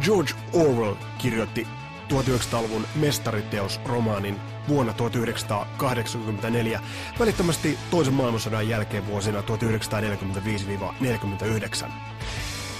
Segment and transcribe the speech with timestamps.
[0.00, 1.66] George Orwell kirjoitti
[2.08, 6.80] 1900-luvun mestariteos-romaanin vuonna 1984,
[7.18, 9.44] välittömästi toisen maailmansodan jälkeen vuosina 1945-49.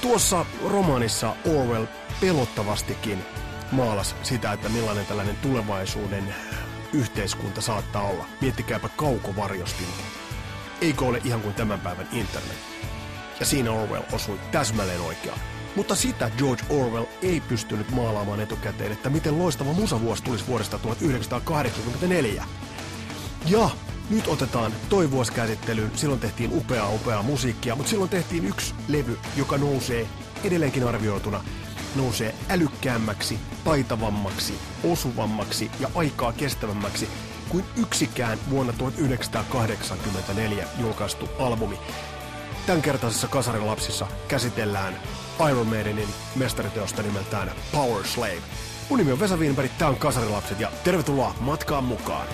[0.00, 1.85] Tuossa romaanissa Orwell
[2.21, 3.18] pelottavastikin
[3.73, 6.34] maalas sitä, että millainen tällainen tulevaisuuden
[6.93, 8.25] yhteiskunta saattaa olla.
[8.41, 10.02] Miettikääpä kaukovarjostinta.
[10.80, 12.59] Eikö ole ihan kuin tämän päivän internet?
[13.40, 15.40] Ja siinä Orwell osui täsmälleen oikeaan.
[15.77, 22.45] Mutta sitä George Orwell ei pystynyt maalaamaan etukäteen, että miten loistava musavuosi tulisi vuodesta 1984.
[23.46, 23.71] Ja
[24.11, 25.91] nyt otetaan toi vuosi käsittelyyn.
[25.95, 30.07] Silloin tehtiin upeaa, upeaa musiikkia, mutta silloin tehtiin yksi levy, joka nousee
[30.45, 31.45] edelleenkin arvioituna
[31.96, 37.09] nousee älykkäämmäksi, taitavammaksi, osuvammaksi ja aikaa kestävämmäksi
[37.48, 41.79] kuin yksikään vuonna 1984 julkaistu albumi.
[42.67, 44.95] Tämänkertaisessa Kasarilapsissa käsitellään
[45.49, 48.43] Iron Maidenin mestariteosta nimeltään Power Slave.
[48.89, 52.27] Mun nimi on Vesa Wienberg, tää on Kasarilapset ja tervetuloa matkaan mukaan!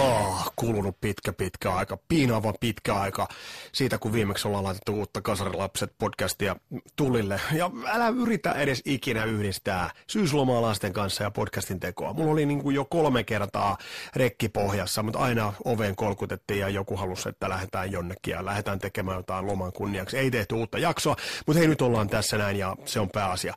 [0.00, 3.28] Oh, kulunut pitkä pitkä aika, piinaavan pitkä aika
[3.72, 6.56] siitä, kun viimeksi ollaan laitettu uutta Kasarilapset podcastia
[6.96, 7.40] tulille.
[7.52, 12.12] Ja älä yritä edes ikinä yhdistää syyslomaa lasten kanssa ja podcastin tekoa.
[12.12, 13.78] Mulla oli niin kuin jo kolme kertaa
[14.16, 19.16] rekki pohjassa, mutta aina oveen kolkutettiin ja joku halusi, että lähdetään jonnekin ja lähdetään tekemään
[19.16, 20.18] jotain loman kunniaksi.
[20.18, 23.54] Ei tehty uutta jaksoa, mutta hei nyt ollaan tässä näin ja se on pääasia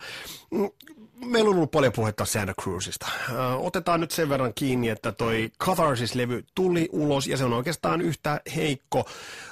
[1.26, 3.08] meillä on ollut paljon puhetta Santa Cruzista.
[3.58, 8.42] Otetaan nyt sen verran kiinni, että toi Catharsis-levy tuli ulos ja se on oikeastaan yhtä
[8.56, 9.06] heikko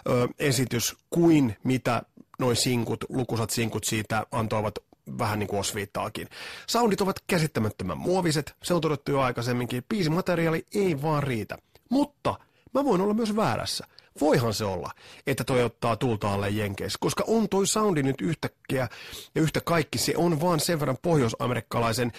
[0.10, 2.02] ö, esitys kuin mitä
[2.40, 4.76] noin sinkut, lukusat sinkut siitä antoivat
[5.18, 6.28] vähän niin kuin osviittaakin.
[6.68, 9.84] Soundit ovat käsittämättömän muoviset, se on todettu jo aikaisemminkin.
[9.90, 11.58] Biisimateriaali ei vaan riitä.
[11.90, 12.36] Mutta
[12.74, 13.88] mä voin olla myös väärässä.
[14.20, 14.92] Voihan se olla,
[15.28, 18.88] että toi ottaa tulta alle Jenkeissä, koska on toi soundi nyt yhtäkkiä
[19.36, 22.12] ja yhtä kaikki, se on vaan sen verran pohjoisamerikkalaisen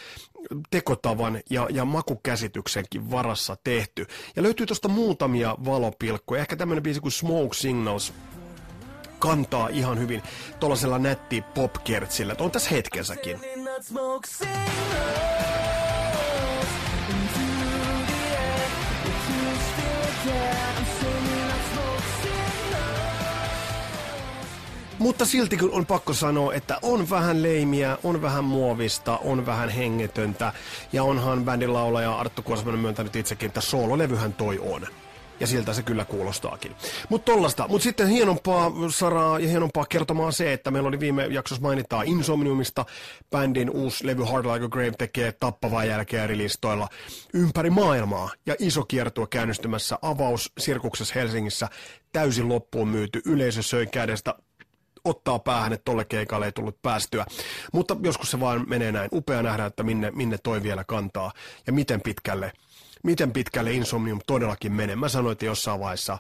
[0.71, 4.07] tekotavan ja, ja makukäsityksenkin varassa tehty.
[4.37, 8.13] Ja löytyy tosta muutamia valopilkkoja, ehkä tämmönen biisi kuin Smoke Signals,
[9.19, 10.23] kantaa ihan hyvin
[10.61, 13.39] tuollaisella nätti popkertsillä, on tässä hetkensäkin.
[25.03, 29.69] Mutta silti kun on pakko sanoa, että on vähän leimiä, on vähän muovista, on vähän
[29.69, 30.53] hengetöntä.
[30.93, 34.87] Ja onhan bändin laulaja Arttu Kuosmanen myöntänyt itsekin, että soololevyhän toi on.
[35.41, 36.75] Ja siltä se kyllä kuulostaakin.
[37.09, 37.69] Mutta tollasta.
[37.69, 42.85] Mutta sitten hienompaa saraa ja hienompaa kertomaan se, että meillä oli viime jaksossa mainitaan Insomniumista.
[43.31, 46.89] Bändin uusi levy Hard Like a Grave tekee tappavaa jälkeä listoilla
[47.35, 48.31] ympäri maailmaa.
[48.47, 51.69] Ja iso kiertue käynnistymässä avaus Sirkuksessa Helsingissä
[52.13, 53.21] täysin loppuun myyty.
[53.27, 54.35] Yleisö söi kädestä
[55.05, 57.27] ottaa päähän, että tolle keikalle ei tullut päästyä.
[57.73, 59.09] Mutta joskus se vaan menee näin.
[59.13, 61.33] Upea nähdä, että minne, minne toi vielä kantaa
[61.67, 62.53] ja miten pitkälle,
[63.03, 64.97] miten pitkälle Insomnium todellakin menee.
[64.97, 66.19] Mä sanoin, että jossain vaiheessa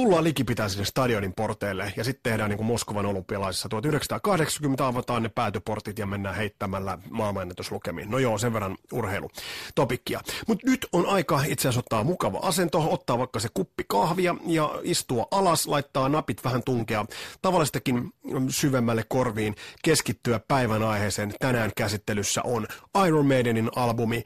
[0.00, 5.28] tullaan likipitää sinne stadionin porteille ja sitten tehdään niin kuin Moskovan olympialaisissa 1980 avataan ne
[5.28, 8.10] päätyportit ja mennään heittämällä maailmanennätyslukemiin.
[8.10, 10.20] No joo, sen verran urheilutopikkia.
[10.46, 14.80] Mutta nyt on aika itse asiassa ottaa mukava asento, ottaa vaikka se kuppi kahvia ja
[14.82, 17.06] istua alas, laittaa napit vähän tunkea
[17.42, 18.10] tavallistakin
[18.48, 21.34] syvemmälle korviin, keskittyä päivän aiheeseen.
[21.38, 22.66] Tänään käsittelyssä on
[23.06, 24.24] Iron Maidenin albumi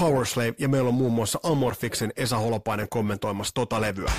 [0.00, 4.12] Power Slave ja meillä on muun muassa Amorphiksen Esa Holopainen kommentoimassa tota levyä.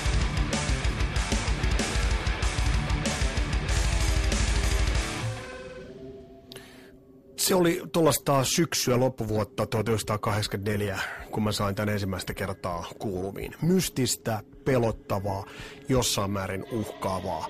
[7.42, 10.98] Se oli tuollaista syksyä loppuvuotta 1984,
[11.30, 13.54] kun mä sain tämän ensimmäistä kertaa kuuluviin.
[13.62, 15.44] Mystistä, pelottavaa,
[15.88, 17.46] jossain määrin uhkaavaa.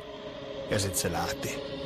[0.70, 1.81] Ja sitten se lähti.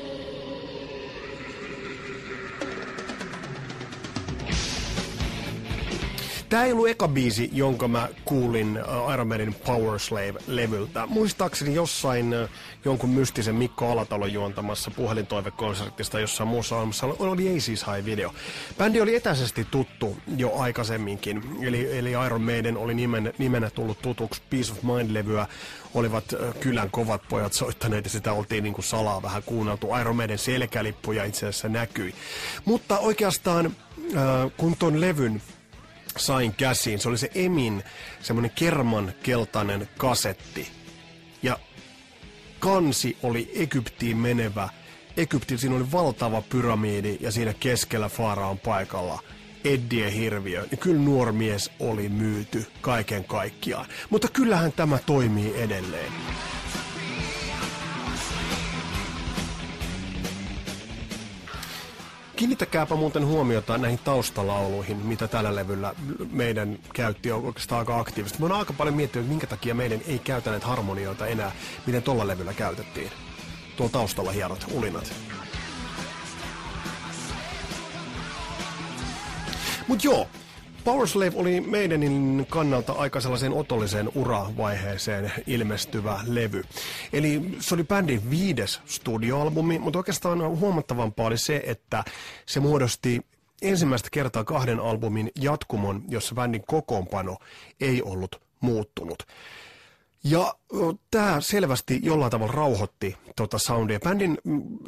[6.48, 11.06] Tämä ei ollut eka biisi, jonka mä kuulin äh, Iron Maiden Power Slave-levyltä.
[11.06, 12.48] Muistaakseni jossain äh,
[12.84, 18.34] jonkun mystisen Mikko Alatalon juontamassa puhelintoivekonsertista jossain muussa olemassa oli Aces High-video.
[18.78, 24.42] Bändi oli etäisesti tuttu jo aikaisemminkin, eli, eli Iron Maiden oli nimen, nimenä tullut tutuksi
[24.50, 25.46] Peace of Mind-levyä
[25.94, 29.96] olivat äh, kylän kovat pojat soittaneet ja sitä oltiin niin kuin salaa vähän kuunneltu.
[30.00, 32.14] Iron Maiden selkälippuja itse asiassa näkyi.
[32.64, 33.76] Mutta oikeastaan
[34.56, 35.42] kun ton levyn
[36.16, 36.98] sain käsiin.
[36.98, 37.84] Se oli se Emin
[38.20, 40.68] semmoinen kerman keltainen kasetti.
[41.42, 41.58] Ja
[42.58, 44.68] kansi oli Egyptiin menevä
[45.16, 49.22] Egyptin, siinä oli valtava pyramiidi ja siinä keskellä Faaraon paikalla
[49.64, 53.86] Eddie Hirviö, niin kyllä nuori mies oli myyty kaiken kaikkiaan.
[54.10, 56.12] Mutta kyllähän tämä toimii edelleen.
[62.36, 65.94] Kiinnittäkääpä muuten huomiota näihin taustalauluihin, mitä tällä levyllä
[66.32, 68.40] meidän käytti oikeastaan aika aktiivisesti.
[68.42, 71.52] Mä oon aika paljon miettinyt, että minkä takia meidän ei käytä näitä harmonioita enää,
[71.86, 73.10] miten tuolla levyllä käytettiin.
[73.76, 75.12] Tuolla taustalla hienot ulinat.
[79.88, 80.28] Mut joo,
[80.86, 86.62] Powerslave oli meidänin kannalta aika sellaisen otolliseen uravaiheeseen ilmestyvä levy.
[87.12, 92.04] Eli se oli bändin viides studioalbumi, mutta oikeastaan huomattavampaa oli se, että
[92.46, 93.20] se muodosti
[93.62, 97.36] ensimmäistä kertaa kahden albumin jatkumon, jossa bändin kokoonpano
[97.80, 99.22] ei ollut muuttunut.
[100.30, 100.54] Ja
[101.10, 104.00] tämä selvästi jollain tavalla rauhoitti tota soundia.
[104.00, 104.38] Bändin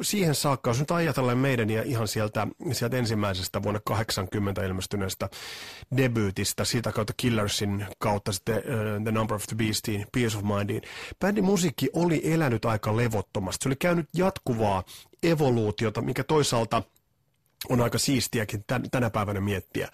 [0.01, 5.29] siihen saakka, jos nyt ajatellaan meidän ja ihan sieltä, sieltä ensimmäisestä vuonna 80 ilmestyneestä
[5.97, 10.81] debyytistä, siitä kautta Killersin kautta sitten uh, The Number of the Beastiin, Peace of Mindiin.
[11.19, 13.63] Bändin musiikki oli elänyt aika levottomasti.
[13.63, 14.83] Se oli käynyt jatkuvaa
[15.23, 16.83] evoluutiota, mikä toisaalta
[17.69, 19.89] on aika siistiäkin tänä päivänä miettiä,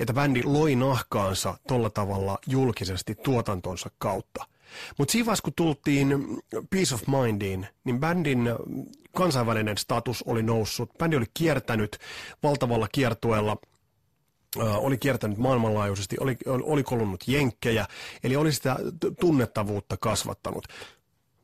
[0.00, 4.44] että bändi loi nahkaansa tolla tavalla julkisesti tuotantonsa kautta.
[4.98, 6.38] Mutta siinä vaiheessa, kun tultiin
[6.70, 8.50] Peace of Mindiin, niin bändin
[9.16, 10.90] kansainvälinen status oli noussut.
[10.98, 11.98] Bändi oli kiertänyt
[12.42, 13.56] valtavalla kiertueella
[14.56, 17.86] oli kiertänyt maailmanlaajuisesti, oli, oli kolunut jenkkejä,
[18.24, 18.76] eli oli sitä
[19.20, 20.64] tunnettavuutta kasvattanut.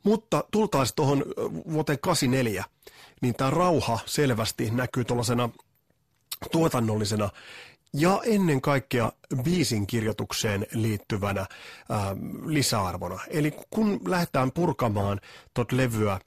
[0.02, 1.24] Mutta tultaisiin tuohon
[1.72, 2.64] vuoteen 84,
[3.22, 5.48] niin tämä rauha selvästi näkyy tuollaisena
[6.52, 7.30] tuotannollisena
[7.98, 9.12] ja ennen kaikkea
[9.42, 11.48] biisin kirjoitukseen liittyvänä äh,
[12.46, 13.18] lisäarvona.
[13.28, 15.20] Eli kun lähdetään purkamaan
[15.54, 16.20] tot levyä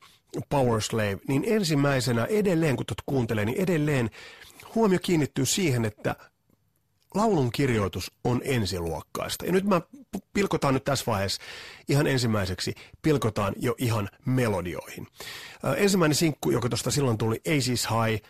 [0.50, 4.10] Power Slave, niin ensimmäisenä edelleen, kun tot kuuntelee, niin edelleen
[4.76, 6.16] huomio kiinnittyy siihen, että
[7.16, 9.46] laulun kirjoitus on ensiluokkaista.
[9.46, 9.82] Ja nyt mä
[10.34, 11.42] pilkotaan nyt tässä vaiheessa
[11.88, 15.08] ihan ensimmäiseksi, pilkotaan jo ihan melodioihin.
[15.66, 18.30] Äh, ensimmäinen sinkku, joka tuosta silloin tuli, High, Äh,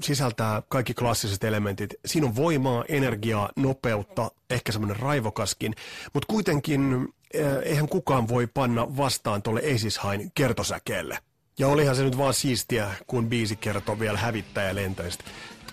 [0.00, 1.94] sisältää kaikki klassiset elementit.
[2.06, 5.74] Siinä on voimaa, energiaa, nopeutta, ehkä semmoinen raivokaskin,
[6.14, 7.08] mutta kuitenkin
[7.40, 9.62] äh, eihän kukaan voi panna vastaan tuolle
[10.00, 11.18] Hain kertosäkeelle.
[11.58, 15.24] Ja olihan se nyt vaan siistiä, kun biisi kertoo vielä hävittäjälentäjistä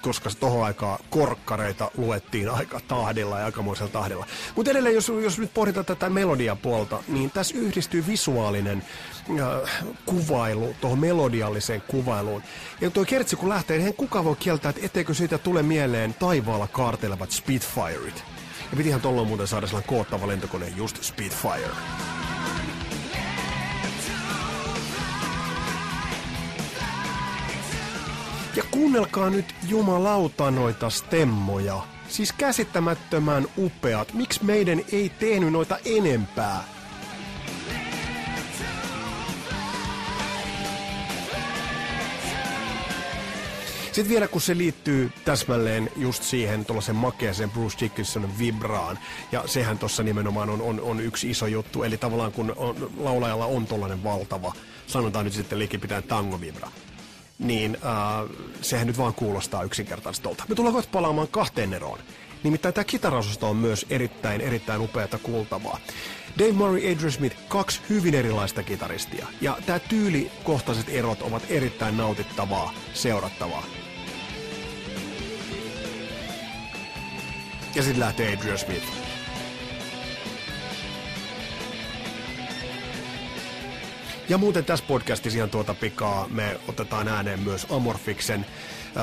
[0.01, 4.25] koska tohon aikaa korkkareita luettiin aika tahdilla ja aikamoisella tahdilla.
[4.55, 8.83] Mutta edelleen, jos, jos nyt pohditaan tätä melodiapuolta, niin tässä yhdistyy visuaalinen
[9.29, 12.43] äh, kuvailu tuohon melodialliseen kuvailuun.
[12.81, 16.67] Ja tuo kertsi kun lähtee, niin kukaan voi kieltää, että etteikö siitä tule mieleen taivaalla
[16.67, 18.23] kaartelevat Spitfireit.
[18.71, 22.20] Ja pitihän tuolloin muuten saada sellainen koottava lentokone just Spitfire.
[28.55, 31.81] Ja kuunnelkaa nyt jumalauta noita stemmoja.
[32.07, 34.13] Siis käsittämättömän upeat.
[34.13, 36.63] Miksi meidän ei tehnyt noita enempää?
[43.91, 48.99] Sitten vielä kun se liittyy täsmälleen just siihen tuollaisen makeaseen Bruce Dickinsonin vibraan,
[49.31, 53.45] ja sehän tuossa nimenomaan on, on, on yksi iso juttu, eli tavallaan kun on, laulajalla
[53.45, 54.53] on tuollainen valtava,
[54.87, 56.71] sanotaan nyt sitten liikipitään tangovibra,
[57.41, 58.29] niin äh,
[58.61, 60.43] sehän nyt vaan kuulostaa yksinkertaisesti tuolta.
[60.47, 61.99] Me tullaan kohta palaamaan kahteen eroon.
[62.43, 65.79] Nimittäin tämä kitaraosasto on myös erittäin, erittäin upeata kuultavaa.
[66.39, 69.27] Dave Murray, Adrian Smith, kaksi hyvin erilaista kitaristia.
[69.41, 73.65] Ja tämä tyylikohtaiset erot ovat erittäin nautittavaa, seurattavaa.
[77.75, 79.10] Ja sitten lähtee Adrian Smith.
[84.31, 88.45] Ja muuten tässä podcastissa ihan tuota pikaa me otetaan ääneen myös Amorfiksen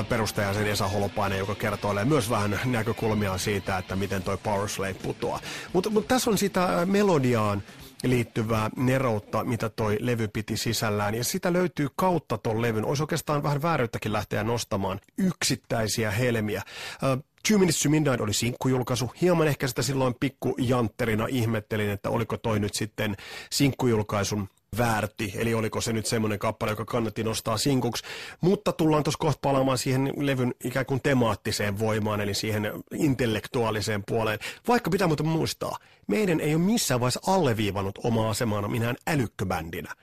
[0.09, 4.93] perustaja sen Esa Holopainen, joka kertoo myös vähän näkökulmia siitä, että miten toi Power Slave
[4.93, 5.39] putoaa.
[5.73, 7.63] Mutta mut tässä on sitä melodiaan
[8.03, 11.15] liittyvää neroutta, mitä toi levy piti sisällään.
[11.15, 12.85] Ja sitä löytyy kautta ton levyn.
[12.85, 16.61] Olisi oikeastaan vähän vääryyttäkin lähteä nostamaan yksittäisiä helmiä.
[16.93, 19.11] Uh, Two Minutes to Midnight oli sinkkujulkaisu.
[19.21, 23.17] Hieman ehkä sitä silloin pikku jantterina ihmettelin, että oliko toi nyt sitten
[23.51, 28.03] sinkkujulkaisun väärti, eli oliko se nyt semmoinen kappale, joka kannatti nostaa sinkuksi.
[28.41, 34.39] Mutta tullaan tuossa kohta palaamaan siihen levyn ikään kuin temaattiseen voimaan, eli siihen intellektuaaliseen puoleen.
[34.67, 39.93] Vaikka pitää muuten muistaa, meidän ei ole missään vaiheessa alleviivannut omaa asemaana minään älykköbändinä.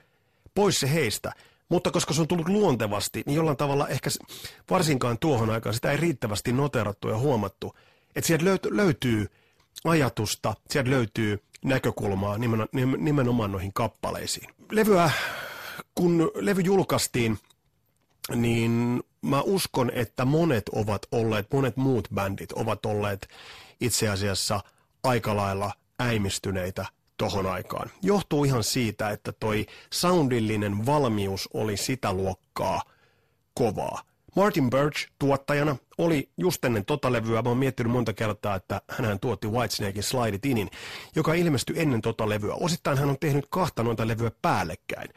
[0.55, 1.31] Pois se heistä.
[1.69, 4.09] Mutta koska se on tullut luontevasti, niin jollain tavalla ehkä
[4.69, 7.75] varsinkaan tuohon aikaan sitä ei riittävästi noterattu ja huomattu.
[8.15, 9.27] Että sieltä löytyy
[9.83, 12.37] ajatusta, sieltä löytyy näkökulmaa
[12.97, 14.56] nimenomaan noihin kappaleisiin.
[14.71, 15.11] Levyä,
[15.95, 17.39] kun levy julkaistiin,
[18.35, 23.27] niin mä uskon, että monet ovat olleet, monet muut bändit ovat olleet
[23.81, 24.59] itse asiassa
[25.03, 26.85] aika lailla äimistyneitä
[27.17, 27.89] tohon aikaan.
[28.01, 32.81] Johtuu ihan siitä, että toi soundillinen valmius oli sitä luokkaa
[33.53, 34.01] kovaa.
[34.37, 39.19] Martin Birch tuottajana oli just ennen tota levyä, mä oon miettinyt monta kertaa, että hän
[39.19, 40.69] tuotti Whitesnakein Slide Inin,
[41.15, 42.53] joka ilmestyi ennen tota levyä.
[42.53, 45.09] Osittain hän on tehnyt kahta noita levyä päällekkäin.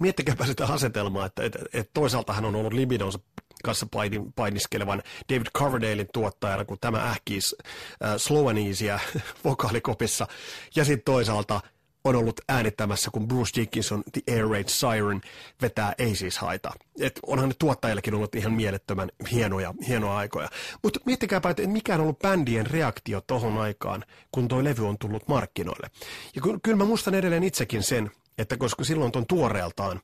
[0.00, 3.18] Miettikääpä sitä asetelmaa, että, että, että toisaalta hän on ollut Libidonsa
[3.64, 3.86] kanssa
[4.36, 7.38] painiskelevan David Coverdalein tuottajana, kun tämä ähkii
[8.04, 8.46] äh, slow
[9.44, 10.26] vokaalikopissa.
[10.76, 11.60] Ja sitten toisaalta
[12.04, 15.20] on ollut äänittämässä, kun Bruce Dickinson The Air Raid Siren
[15.62, 16.72] vetää Ei siis haita.
[17.00, 20.48] Et onhan ne tuottajillekin ollut ihan mielettömän hienoja, hienoja aikoja.
[20.82, 25.28] Mutta miettikääpä, että mikä on ollut bändien reaktio tohon aikaan, kun toi levy on tullut
[25.28, 25.90] markkinoille.
[26.34, 30.00] Ja ky- kyllä mä muistan edelleen itsekin sen, että koska silloin ton tuoreeltaan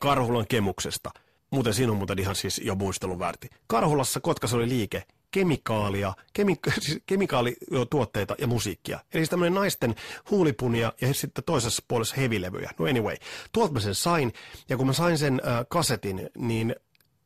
[0.00, 1.10] Karhulan kemuksesta,
[1.50, 3.48] muuten siinä on muuten ihan siis jo muistelun väärti.
[3.66, 8.96] Karhulassa Kotkassa oli liike, kemikaalia, kemi, siis kemikaalituotteita ja musiikkia.
[8.96, 9.94] Eli siis tämmöinen naisten
[10.30, 12.70] huulipunia ja sitten toisessa puolessa hevilevyjä.
[12.78, 13.16] No anyway,
[13.52, 14.32] tuolta mä sen sain,
[14.68, 16.76] ja kun mä sain sen äh, kasetin, niin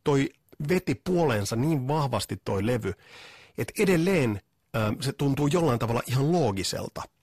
[0.04, 0.30] toi
[0.68, 2.92] veti puoleensa niin vahvasti toi levy,
[3.58, 4.40] että edelleen
[4.76, 7.02] äh, se tuntuu jollain tavalla ihan loogiselta–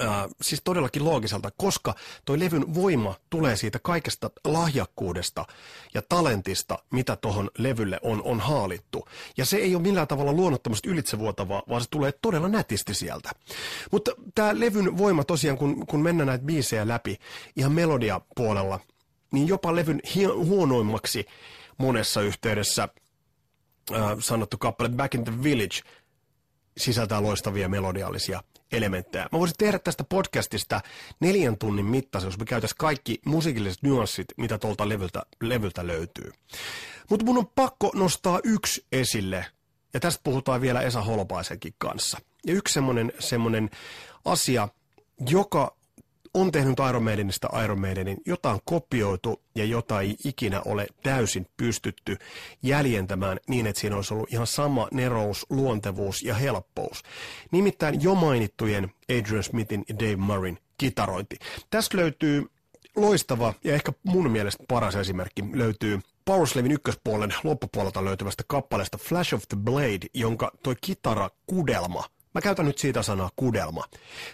[0.00, 5.46] Äh, siis todellakin loogiselta, koska toi levyn voima tulee siitä kaikesta lahjakkuudesta
[5.94, 9.08] ja talentista, mitä tuohon levylle on, on haalittu.
[9.36, 13.30] Ja se ei ole millään tavalla luonnottomasti ylitsevuotavaa, vaan se tulee todella nätisti sieltä.
[13.92, 17.18] Mutta tämä levyn voima tosiaan, kun, kun mennään näitä biisejä läpi
[17.56, 18.80] ihan melodiapuolella,
[19.32, 21.26] niin jopa levyn hi- huonoimmaksi
[21.78, 22.88] monessa yhteydessä
[23.92, 25.80] äh, sanottu kappale Back in the Village
[26.76, 29.28] sisältää loistavia melodiallisia elementtejä.
[29.32, 30.80] Mä voisin tehdä tästä podcastista
[31.20, 36.32] neljän tunnin mittaisen, jos me käytäisiin kaikki musiikilliset nyanssit, mitä tuolta levyltä, levyltä löytyy.
[37.10, 39.46] Mutta mun on pakko nostaa yksi esille,
[39.94, 42.18] ja tästä puhutaan vielä Esa Holopaisenkin kanssa.
[42.46, 42.80] Ja yksi
[43.18, 43.70] semmoinen,
[44.24, 44.68] asia,
[45.28, 45.76] joka
[46.34, 51.46] on tehnyt Iron Maidenista Iron Maidenin, jota on kopioitu ja jota ei ikinä ole täysin
[51.56, 52.16] pystytty
[52.62, 57.02] jäljentämään niin, että siinä olisi ollut ihan sama nerous, luontevuus ja helppous.
[57.50, 61.36] Nimittäin jo mainittujen Adrian Smithin ja Dave Murrayn kitarointi.
[61.70, 62.46] Tästä löytyy
[62.96, 69.42] loistava ja ehkä mun mielestä paras esimerkki löytyy Powerslavin ykköspuolen loppupuolelta löytyvästä kappaleesta Flash of
[69.48, 73.84] the Blade, jonka toi kitara kudelma, mä käytän nyt siitä sanaa kudelma,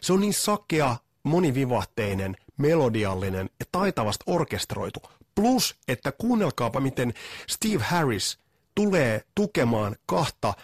[0.01, 5.01] se on niin sakea, monivivahteinen, melodiallinen ja taitavasti orkestroitu.
[5.35, 7.15] Plus, että kuunnelkaapa, miten
[7.49, 8.39] Steve Harris
[8.75, 10.55] tulee tukemaan kahta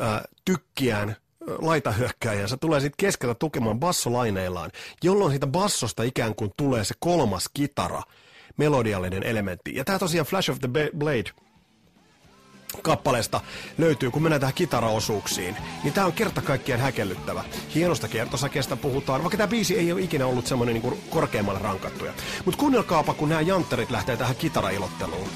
[0.00, 1.16] äh, tykkiään
[1.58, 4.70] laitahyökkääjänsä tulee sitten keskeltä tukemaan bassolaineillaan,
[5.02, 8.02] jolloin siitä bassosta ikään kuin tulee se kolmas kitara,
[8.56, 9.74] melodiallinen elementti.
[9.74, 11.30] Ja tämä tosiaan Flash of the Blade
[12.82, 13.40] kappaleesta
[13.78, 17.44] löytyy, kun mennään tähän kitaraosuuksiin, niin tämä on kerta kaikkiaan häkellyttävä.
[17.74, 22.12] Hienosta kertosakeesta puhutaan, vaikka tämä biisi ei ole ikinä ollut semmoinen niin korkeammalle rankattuja.
[22.44, 25.28] Mutta kuunnelkaapa, kun nämä jantterit lähtee tähän kitarailotteluun.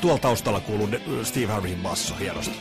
[0.00, 0.88] Tuolla taustalla kuuluu
[1.22, 2.58] Steve Harrisin basso hienosti.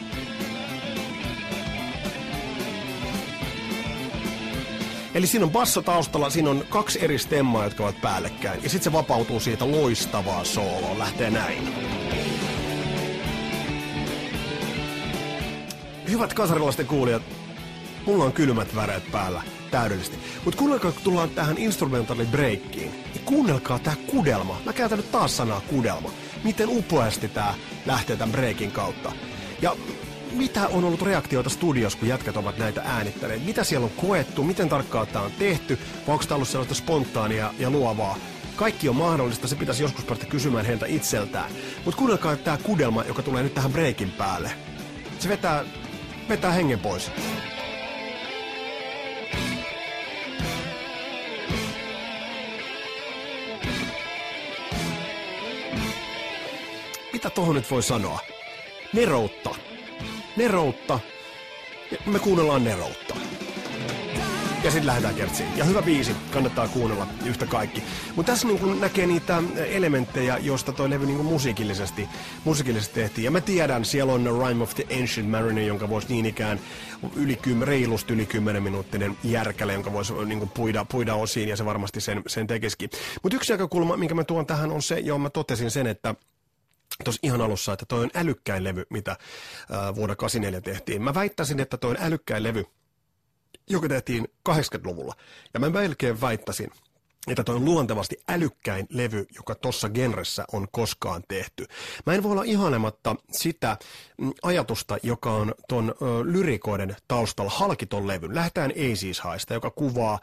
[5.20, 8.64] Eli siinä on basso taustalla, siinä on kaksi eri stemmaa, jotka ovat päällekkäin.
[8.64, 11.00] Ja sitten se vapautuu siitä loistavaa sooloa.
[11.00, 11.74] Lähtee näin.
[16.10, 17.22] Hyvät kasarilaisten kuulijat,
[18.06, 20.18] mulla on kylmät väreet päällä täydellisesti.
[20.46, 24.62] Mutta kuunnelkaa, kun tullaan tähän instrumentaali breakkiin, niin kuunnelkaa tää kudelma.
[24.66, 26.12] Mä käytän nyt taas sanaa kudelma.
[26.44, 27.54] Miten upeasti tää
[27.86, 29.12] lähtee tämän breakin kautta.
[29.62, 29.76] Ja
[30.32, 33.46] mitä on ollut reaktioita studiossa, kun jätkät ovat näitä äänittäneet?
[33.46, 34.44] Mitä siellä on koettu?
[34.44, 35.80] Miten tarkkaan tämä on tehty?
[36.08, 38.18] Vai onko tämä ollut sellaista spontaania ja luovaa?
[38.56, 41.52] Kaikki on mahdollista, se pitäisi joskus päästä kysymään heiltä itseltään.
[41.86, 44.52] Mutta kuunnelkaa tämä kudelma, joka tulee nyt tähän breakin päälle.
[45.20, 45.66] Se vetää,
[46.30, 47.12] vetää hengen pois.
[57.14, 58.20] Mitä tohon nyt voi sanoa?
[58.94, 59.69] Neroutta
[60.40, 61.00] Neroutta.
[61.92, 63.16] Ja me kuunnellaan Neroutta.
[64.64, 65.58] Ja sitten lähdetään kertsiin.
[65.58, 67.84] Ja hyvä biisi, kannattaa kuunnella yhtä kaikki.
[68.16, 72.08] Mutta tässä niin näkee niitä elementtejä, joista toi levy niin musiikillisesti,
[72.46, 73.26] musiikillisesti tehtiin.
[73.26, 76.60] Ja mä tiedän, siellä on Rhyme of the Ancient Mariner, jonka voisi niin ikään
[77.16, 81.66] yli kym, reilusti yli 10 minuuttinen järkäle, jonka voisi niin puida, puida osiin, ja se
[81.66, 82.90] varmasti sen, sen tekisikin.
[83.24, 86.16] Mutta yksi näkökulma, minkä mä tuon tähän, on se, johon mä totesin sen, että
[87.04, 89.18] tuossa ihan alussa, että toi on älykkäin levy, mitä
[89.72, 91.02] ää, vuonna 84 tehtiin.
[91.02, 92.66] Mä väittäisin, että toi on älykkäin levy,
[93.70, 95.14] joka tehtiin 80-luvulla.
[95.54, 96.72] Ja mä melkein väittäisin,
[97.28, 101.66] että toi on luontevasti älykkäin levy, joka tuossa genressä on koskaan tehty.
[102.06, 103.78] Mä en voi olla ihanematta sitä
[104.18, 108.36] mm, ajatusta, joka on ton ö, lyrikoiden taustalla halkiton levyn.
[108.36, 110.20] Lähdetään Aces Haista, joka kuvaa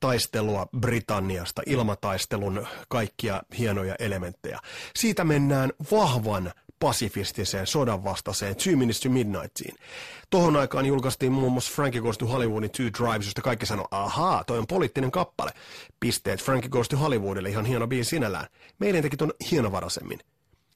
[0.00, 4.58] taistelua Britanniasta, ilmataistelun kaikkia hienoja elementtejä.
[4.96, 9.74] Siitä mennään vahvan pasifistiseen sodanvastaiseen Two Minutes to Midnightiin.
[10.30, 14.44] Tohon aikaan julkaistiin muun muassa Frankie Goes to Hollywoodin Two Drives, josta kaikki sanoi, ahaa,
[14.44, 15.50] toi on poliittinen kappale.
[16.00, 18.46] Pisteet Frankie Goes to Hollywoodille, ihan hieno biisi sinällään.
[18.78, 20.18] Meidän teki ton hienovaraisemmin.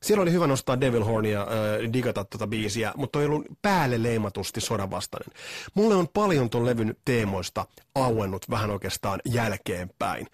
[0.02, 4.60] Siellä oli hyvä nostaa Devil Hornia, äh, digata tuota biisiä, mutta ei ollut päälle leimatusti
[4.60, 5.34] sodanvastainen.
[5.74, 10.26] Mulle on paljon ton levyn teemoista auennut vähän oikeastaan jälkeenpäin.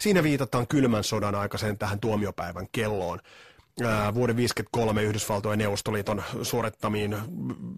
[0.00, 3.18] Siinä viitataan kylmän sodan aikaiseen tähän tuomiopäivän kelloon
[4.14, 7.16] vuoden 1953 Yhdysvaltojen Neuvostoliiton suorittamiin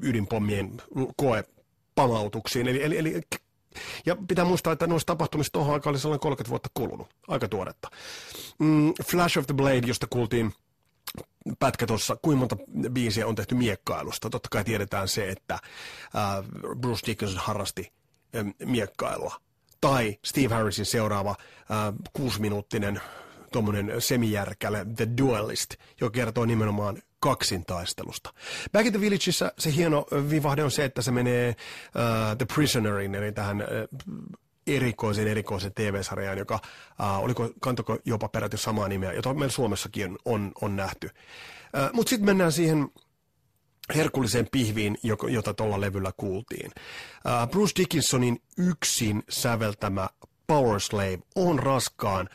[0.02, 0.82] ydinpommien
[1.16, 2.68] koepamautuksiin.
[2.68, 3.20] Eli, eli, eli
[4.06, 7.08] ja pitää muistaa, että noista tapahtumista tuohon aikaan oli sellainen 30 vuotta kulunut.
[7.28, 7.88] Aika tuoretta.
[8.58, 10.52] Mm, Flash of the Blade, josta kuultiin
[11.58, 12.56] pätkä tuossa, kuinka monta
[12.90, 14.30] biisiä on tehty miekkailusta.
[14.30, 15.60] Totta kai tiedetään se, että äh,
[16.80, 17.92] Bruce Dickinson harrasti
[18.36, 19.36] äh, miekkailua.
[19.80, 23.00] Tai Steve Harrisin seuraava äh, kuusiminuuttinen
[23.54, 28.34] tuommoinen semijärkäle The Duelist, joka kertoo nimenomaan kaksintaistelusta.
[28.72, 33.14] Back in the Villageissa se hieno vivahde on se, että se menee uh, The Prisonerin,
[33.14, 39.34] eli tähän uh, erikoisen erikoisen TV-sarjaan, joka uh, oliko, kantoko jopa peräti samaa nimeä, jota
[39.34, 41.06] meillä Suomessakin on, on nähty.
[41.06, 42.88] Uh, Mutta sitten mennään siihen
[43.94, 46.70] herkulliseen pihviin, jota tuolla levyllä kuultiin.
[46.74, 50.08] Uh, Bruce Dickinsonin yksin säveltämä
[50.46, 52.28] Power Slave on raskaan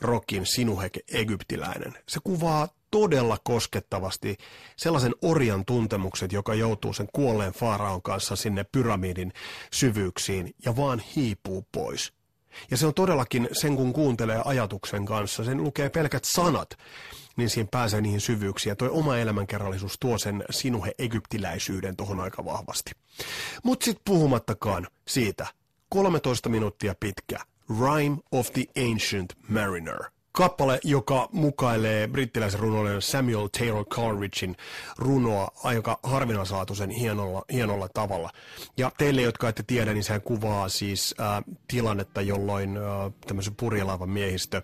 [0.00, 1.94] rokin sinuheke egyptiläinen.
[2.08, 4.36] Se kuvaa todella koskettavasti
[4.76, 9.32] sellaisen orjan tuntemukset, joka joutuu sen kuolleen faaraon kanssa sinne pyramidin
[9.72, 12.12] syvyyksiin ja vaan hiipuu pois.
[12.70, 16.78] Ja se on todellakin sen, kun kuuntelee ajatuksen kanssa, sen lukee pelkät sanat,
[17.36, 18.70] niin siinä pääsee niihin syvyyksiin.
[18.70, 22.90] Ja toi oma elämänkerrallisuus tuo sen sinuhe egyptiläisyyden tuohon aika vahvasti.
[23.62, 25.46] Mutta sitten puhumattakaan siitä,
[25.88, 29.98] 13 minuuttia pitkä Rhyme of the Ancient Mariner.
[30.32, 34.56] Kappale, joka mukailee brittiläisen runoilijan Samuel Taylor Coleridgein
[34.98, 38.30] runoa aika harvinaislaatuisen hienolla, hienolla tavalla.
[38.76, 42.82] Ja teille, jotka ette tiedä, niin sehän kuvaa siis äh, tilannetta, jolloin äh,
[43.26, 44.62] tämmöisen purjelaivan miehistö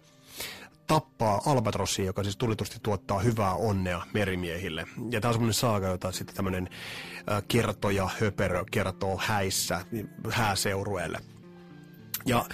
[0.86, 4.86] tappaa albatrossia, joka siis tulitusti tuottaa hyvää onnea merimiehille.
[5.10, 6.68] Ja tämä on semmoinen saaga, jota sitten tämmöinen
[7.32, 9.84] äh, kertoja höperö kertoo häissä
[10.30, 11.33] hääseurueelle.
[12.26, 12.44] Ja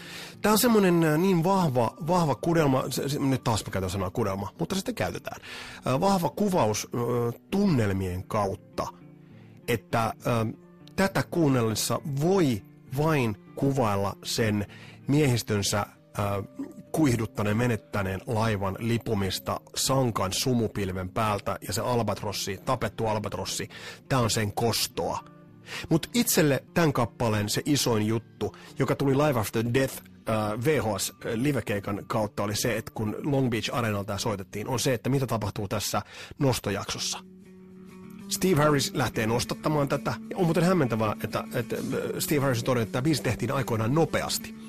[0.42, 4.10] tämä on semmoinen äh, niin vahva, vahva kudelma, se, se, nyt taas mä käytän sanaa
[4.10, 5.40] kudelma, mutta sitten käytetään.
[5.86, 8.86] Äh, vahva kuvaus äh, tunnelmien kautta,
[9.68, 10.14] että
[10.96, 12.62] tätä kuunnellessa voi
[12.96, 14.66] vain kuvailla sen
[15.08, 15.86] miehistönsä
[16.92, 23.68] kuihduttaneen menettäneen laivan lipumista sankan sumupilven päältä ja se albatrossi, tapettu albatrossi,
[24.08, 25.18] tämä on sen kostoa
[25.88, 32.04] mutta itselle tämän kappaleen se isoin juttu, joka tuli Live After Death uh, VHS livekeikan
[32.06, 36.02] kautta oli se, että kun Long Beach Arenalta soitettiin, on se, että mitä tapahtuu tässä
[36.38, 37.18] nostojaksossa.
[38.28, 40.14] Steve Harris lähtee nostattamaan tätä.
[40.34, 41.76] On muuten hämmentävää, että, että
[42.18, 44.59] Steve Harris todennut, että tämä biisi tehtiin aikoinaan nopeasti.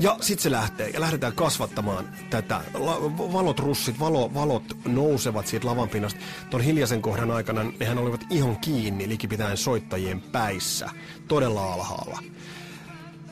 [0.00, 2.60] Ja sitten se lähtee ja lähdetään kasvattamaan tätä.
[2.74, 3.00] La-
[3.32, 6.20] valot russit, valo, valot nousevat siitä lavan pinnasta.
[6.64, 10.90] Hiljaisen kohdan aikana nehän olivat ihan kiinni likipitäen soittajien päissä.
[11.28, 12.18] Todella alhaalla.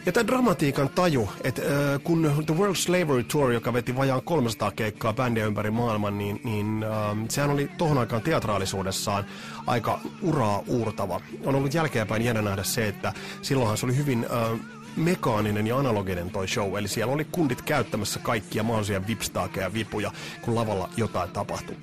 [0.07, 4.71] Ja tämä dramatiikan taju, että äh, kun The World Slavery Tour, joka veti vajaan 300
[4.71, 9.25] keikkaa bändiä ympäri maailman, niin, niin äh, sehän oli tohon aikaan teatraalisuudessaan
[9.67, 11.21] aika uraa uurtava.
[11.45, 14.61] On ollut jälkeenpäin jännä nähdä se, että silloinhan se oli hyvin äh,
[14.97, 20.55] mekaaninen ja analoginen toi show, eli siellä oli kundit käyttämässä kaikkia mahdollisia vipstaakeja vipuja, kun
[20.55, 21.77] lavalla jotain tapahtui.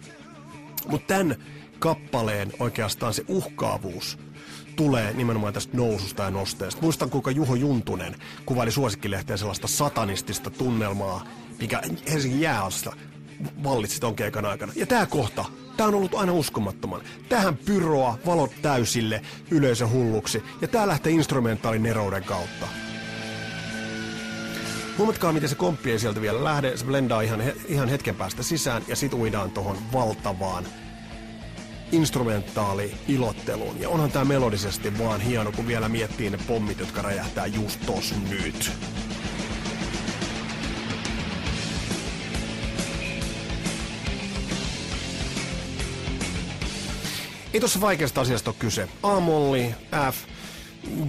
[0.88, 1.36] Mutta tämän
[1.80, 4.18] kappaleen oikeastaan se uhkaavuus
[4.76, 6.82] tulee nimenomaan tästä noususta ja nosteesta.
[6.82, 11.26] Muistan, kuinka Juho Juntunen kuvaili suosikkilehteen sellaista satanistista tunnelmaa,
[11.60, 12.92] mikä Helsingin jäässä
[13.64, 14.74] vallitsi ton keikan aikana.
[14.76, 15.46] Ja tämä kohta,
[15.78, 17.02] tämä on ollut aina uskomattoman.
[17.30, 19.22] Tähän pyroa, valot täysille,
[19.52, 20.44] yleisö hulluksi.
[20.62, 22.68] Ja tää lähtee instrumentaalin nerouden kautta.
[25.02, 26.78] Huomatkaa, miten se komppi ei sieltä vielä lähde.
[26.78, 30.66] Se blendaa ihan, ihan hetken päästä sisään ja sit uidaan tohon valtavaan
[31.92, 33.82] instrumentaali ilotteluun.
[33.82, 38.14] Ja onhan tää melodisesti vaan hieno, kun vielä miettii ne pommit, jotka räjähtää just tos
[38.30, 38.72] nyt.
[47.54, 48.90] Ei tuossa vaikeasta asiasta ole kyse.
[49.04, 49.76] A-molli,
[50.12, 50.16] F,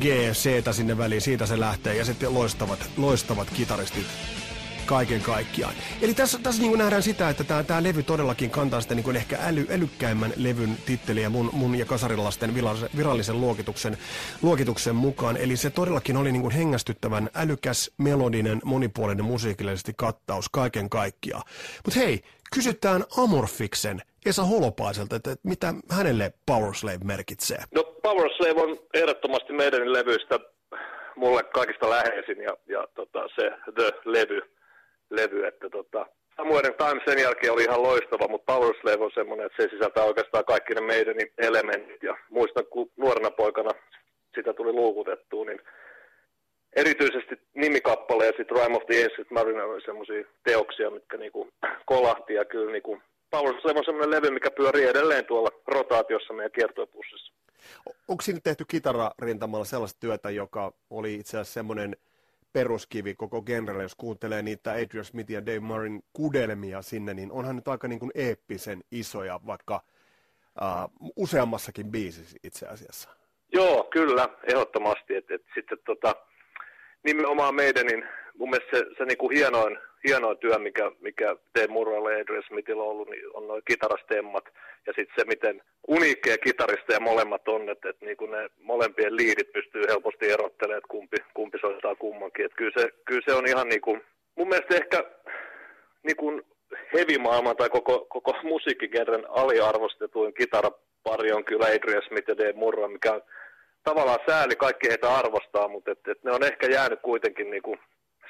[0.01, 4.07] G, C sinne väliin, siitä se lähtee, ja sitten loistavat, loistavat kitaristit
[4.87, 5.75] kaiken kaikkiaan.
[6.03, 9.39] Eli tässä, tässä niin nähdään sitä, että tämä, tämä levy todellakin kantaa sitä niin ehkä
[9.41, 13.99] äly, älykkäimmän levyn titteliä mun, mun ja kasarilasten virallisen, virallisen luokituksen,
[14.43, 15.37] luokituksen mukaan.
[15.37, 21.43] Eli se todellakin oli niin hengästyttävän älykäs, melodinen, monipuolinen musiikillisesti kattaus kaiken kaikkiaan.
[21.85, 22.23] Mutta hei,
[22.55, 27.65] kysytään Amorfiksen Esa Holopaiselta, että mitä hänelle Powerslave merkitsee?
[27.75, 30.41] No Powerslave on ehdottomasti meidän levyistä
[31.17, 34.43] mulle kaikista läheisin ja, ja tota, se The-levy
[35.11, 39.47] levy, että tota, Samuelen Time sen jälkeen oli ihan loistava, mutta Power Slave on semmoinen,
[39.47, 42.03] että se sisältää oikeastaan kaikki ne meidän elementit.
[42.03, 43.71] Ja muistan, kun nuorena poikana
[44.35, 45.61] sitä tuli luukutettua, niin
[46.77, 51.49] erityisesti nimikappale ja sitten Rime of the Ancient Mariner oli semmoisia teoksia, mitkä niinku
[51.87, 56.53] kolahti ja kyllä niinku Power Slave on semmoinen levy, mikä pyörii edelleen tuolla rotaatiossa meidän
[56.53, 57.33] kiertopussissa.
[58.09, 61.97] Onko siinä tehty kitararintamalla sellaista työtä, joka oli itse asiassa semmoinen–
[62.53, 67.57] peruskivi koko genrelle, jos kuuntelee niitä Adrian Smith ja Dave Murrayn kudelmia sinne, niin onhan
[67.57, 69.81] nyt aika niin kuin eeppisen isoja, vaikka
[70.61, 73.09] uh, useammassakin biisissä itse asiassa.
[73.53, 75.15] Joo, kyllä, ehdottomasti.
[75.15, 76.17] Et, et sitten tota,
[77.05, 78.05] nimenomaan meidän, niin
[78.39, 82.83] mun mielestä se, se niinku hienoin, hienoin työ, mikä, mikä Dave Murraylla ja Adrian Smithillä
[82.83, 84.45] on ollut, niin on noin kitarastemmat.
[84.87, 89.83] Ja sitten se, miten uniikkeja kitaristeja molemmat on, että, että niin ne molempien liidit pystyy
[89.89, 92.45] helposti erottelemaan, että kumpi, kumpi soittaa kummankin.
[92.45, 94.03] Että kyllä, se, kyllä se on ihan niin kuin,
[94.35, 95.05] mun mielestä ehkä
[96.03, 96.43] niin kuin
[96.95, 103.13] heavy-maailman tai koko, koko musiikkikerran aliarvostetuin kitarapari on kyllä Adrian Smith ja Dave Murray, mikä
[103.13, 103.23] on
[103.85, 107.79] tavallaan sääli, kaikki heitä arvostaa, mutta et, et ne on ehkä jäänyt kuitenkin niin kuin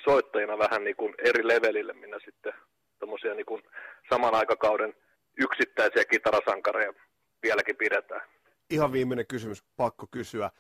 [0.05, 2.53] soittajina vähän niin kuin eri levelille, minä sitten
[2.99, 3.63] tommosia niin kuin
[4.11, 4.95] saman aikakauden
[5.39, 6.93] yksittäisiä kitarasankareja
[7.43, 8.21] vieläkin pidetään.
[8.71, 10.51] Ihan viimeinen kysymys, pakko kysyä.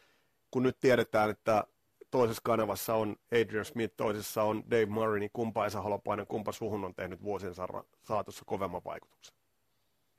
[0.51, 1.65] Kun nyt tiedetään, että
[2.11, 6.85] toisessa kanavassa on Adrian Smith, toisessa on Dave Murray, niin kumpa Esa Holopainen, kumpa suhun
[6.85, 7.55] on tehnyt vuosien
[8.03, 9.37] saatossa kovemman vaikutuksen?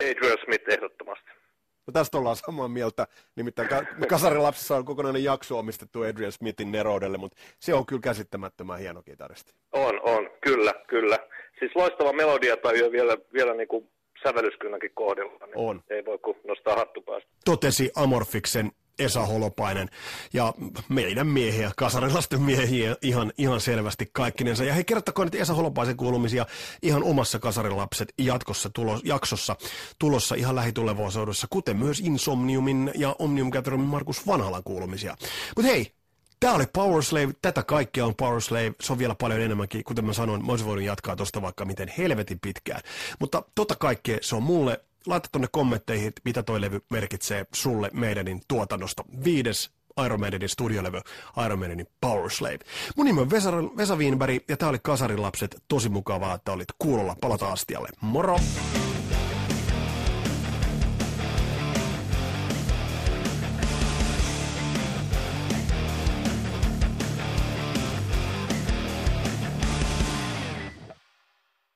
[0.03, 1.22] Adrian Smith ehdottomasti.
[1.87, 3.69] No tästä ollaan samaa mieltä, nimittäin
[4.09, 9.53] Kasarilapsissa on kokonainen jakso omistettu Adrian Smithin neroudelle, mutta se on kyllä käsittämättömän hieno kitaristi.
[9.71, 11.19] On, on, kyllä, kyllä.
[11.59, 13.89] Siis loistava melodia tai vielä, vielä niin kuin
[14.23, 15.83] sävellyskynänkin kohdilla, niin on.
[15.89, 17.29] ei voi kuin nostaa hattu päästä.
[17.45, 19.89] Totesi Amorfiksen Esa Holopainen
[20.33, 20.53] ja
[20.89, 24.63] meidän miehiä, kasarilasten miehiä ihan, ihan selvästi kaikkinensa.
[24.63, 26.45] Ja hei, kerrottakoon nyt Esa Holopaisen kuulumisia
[26.81, 29.55] ihan omassa Kasarilapset jatkossa tulos, jaksossa
[29.99, 35.15] tulossa ihan lähitulevaisuudessa, kuten myös Insomniumin ja Omnium Gatherumin Markus Vanhalan kuulumisia.
[35.55, 35.93] Mutta hei,
[36.43, 40.05] Tämä oli Power Slave, tätä kaikkea on Power Slave, se on vielä paljon enemmänkin, kuten
[40.05, 42.81] mä sanoin, mä olisin voinut jatkaa tuosta vaikka miten helvetin pitkään.
[43.19, 48.41] Mutta tota kaikkea se on mulle, laita tuonne kommentteihin, mitä toi levy merkitsee sulle meidänin
[48.47, 49.03] tuotannosta.
[49.23, 49.71] Viides
[50.05, 51.01] Iron Maidenin studiolevy
[51.45, 52.59] Iron Maidenin Power Slave.
[52.97, 55.63] Mun nimi on Vesa, Vesa Wienberg ja tää oli Kasarin lapset.
[55.67, 57.15] Tosi mukavaa, että olit kuulolla.
[57.21, 57.89] Palataan astialle.
[58.01, 58.39] Moro!